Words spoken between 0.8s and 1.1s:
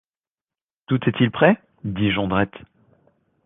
Tout